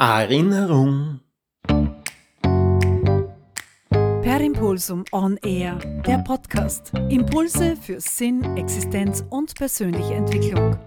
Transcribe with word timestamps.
Erinnerung. 0.00 1.22
Per 4.22 4.40
Impulsum 4.40 5.04
On 5.10 5.36
Air, 5.38 5.74
der 6.06 6.18
Podcast. 6.18 6.92
Impulse 7.08 7.74
für 7.74 8.00
Sinn, 8.00 8.56
Existenz 8.56 9.24
und 9.28 9.56
persönliche 9.56 10.14
Entwicklung. 10.14 10.78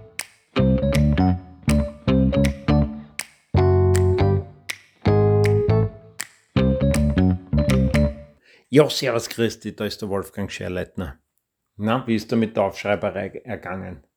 Ja, 8.69 8.89
servus 8.89 9.27
Christi, 9.27 9.75
da 9.75 9.83
ist 9.83 10.01
der 10.01 10.07
Wolfgang 10.07 10.49
Scherleitner. 10.49 11.19
Na, 11.75 12.07
wie 12.07 12.15
ist 12.15 12.31
da 12.31 12.37
mit 12.37 12.55
der 12.55 12.63
Aufschreiberei 12.63 13.41
ergangen? 13.43 14.07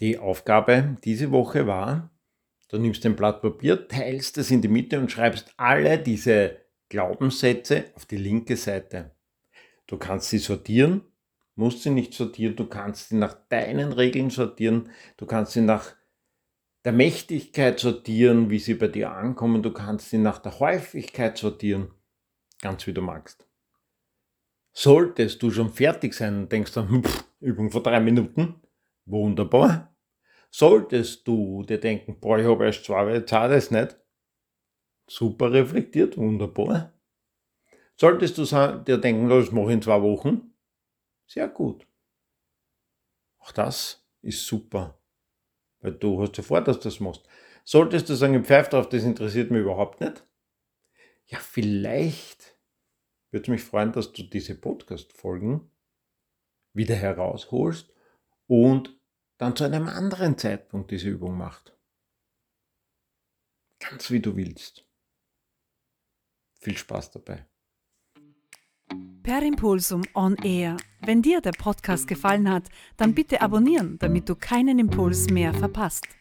Die 0.00 0.18
Aufgabe 0.18 0.96
diese 1.04 1.32
Woche 1.32 1.66
war, 1.66 2.10
du 2.68 2.78
nimmst 2.78 3.04
ein 3.04 3.16
Blatt 3.16 3.42
Papier, 3.42 3.88
teilst 3.88 4.38
es 4.38 4.50
in 4.50 4.62
die 4.62 4.68
Mitte 4.68 4.98
und 4.98 5.10
schreibst 5.10 5.52
alle 5.56 5.98
diese 5.98 6.58
Glaubenssätze 6.88 7.86
auf 7.94 8.06
die 8.06 8.16
linke 8.16 8.56
Seite. 8.56 9.10
Du 9.86 9.96
kannst 9.96 10.30
sie 10.30 10.38
sortieren, 10.38 11.02
musst 11.56 11.82
sie 11.82 11.90
nicht 11.90 12.14
sortieren, 12.14 12.54
du 12.54 12.66
kannst 12.66 13.08
sie 13.08 13.16
nach 13.16 13.34
deinen 13.48 13.92
Regeln 13.92 14.30
sortieren, 14.30 14.90
du 15.16 15.26
kannst 15.26 15.52
sie 15.52 15.62
nach 15.62 15.96
der 16.84 16.92
Mächtigkeit 16.92 17.80
sortieren, 17.80 18.50
wie 18.50 18.60
sie 18.60 18.74
bei 18.74 18.86
dir 18.86 19.10
ankommen, 19.10 19.62
du 19.62 19.72
kannst 19.72 20.10
sie 20.10 20.18
nach 20.18 20.38
der 20.38 20.60
Häufigkeit 20.60 21.36
sortieren, 21.36 21.90
ganz 22.62 22.86
wie 22.86 22.92
du 22.92 23.02
magst. 23.02 23.48
Solltest 24.72 25.42
du 25.42 25.50
schon 25.50 25.70
fertig 25.70 26.14
sein 26.14 26.42
und 26.42 26.52
denkst 26.52 26.72
dann, 26.72 27.02
pff, 27.02 27.24
Übung 27.40 27.72
vor 27.72 27.82
drei 27.82 27.98
Minuten, 27.98 28.62
wunderbar. 29.10 29.94
Solltest 30.50 31.26
du 31.26 31.62
dir 31.62 31.78
denken, 31.78 32.18
boah, 32.20 32.38
ich 32.38 32.46
habe 32.46 32.66
erst 32.66 32.84
zwei, 32.84 33.12
jetzt 33.12 33.32
hat 33.32 33.50
es 33.50 33.70
nicht. 33.70 33.96
Super 35.06 35.52
reflektiert, 35.52 36.16
wunderbar. 36.16 36.92
Solltest 37.96 38.38
du 38.38 38.44
dir 38.44 38.98
denken, 38.98 39.28
das 39.28 39.50
mache 39.52 39.66
ich 39.66 39.72
in 39.72 39.82
zwei 39.82 40.00
Wochen, 40.02 40.54
sehr 41.26 41.48
gut. 41.48 41.86
Auch 43.38 43.52
das 43.52 44.06
ist 44.22 44.46
super, 44.46 45.00
weil 45.80 45.92
du 45.92 46.20
hast 46.20 46.36
ja 46.36 46.42
vor, 46.42 46.60
dass 46.60 46.78
du 46.78 46.84
das 46.84 47.00
machst. 47.00 47.26
Solltest 47.64 48.08
du 48.08 48.14
sagen, 48.14 48.34
ich 48.34 48.46
pfeife 48.46 48.70
drauf, 48.70 48.88
das 48.88 49.02
interessiert 49.02 49.50
mich 49.50 49.62
überhaupt 49.62 50.00
nicht, 50.00 50.24
ja, 51.26 51.38
vielleicht 51.38 52.56
würde 53.30 53.50
mich 53.50 53.62
freuen, 53.62 53.92
dass 53.92 54.12
du 54.12 54.22
diese 54.22 54.54
Podcast-Folgen 54.54 55.70
wieder 56.72 56.94
herausholst 56.94 57.92
und 58.46 58.97
dann 59.38 59.56
zu 59.56 59.64
einem 59.64 59.88
anderen 59.88 60.36
Zeitpunkt 60.36 60.90
diese 60.90 61.08
Übung 61.08 61.38
macht. 61.38 61.76
Ganz 63.78 64.10
wie 64.10 64.20
du 64.20 64.36
willst. 64.36 64.84
Viel 66.60 66.76
Spaß 66.76 67.12
dabei. 67.12 67.46
Per 69.22 69.42
Impulsum 69.42 70.02
On 70.14 70.34
Air. 70.36 70.76
Wenn 71.02 71.22
dir 71.22 71.40
der 71.40 71.52
Podcast 71.52 72.08
gefallen 72.08 72.50
hat, 72.50 72.68
dann 72.96 73.14
bitte 73.14 73.40
abonnieren, 73.40 73.98
damit 73.98 74.28
du 74.28 74.34
keinen 74.34 74.78
Impuls 74.78 75.30
mehr 75.30 75.54
verpasst. 75.54 76.17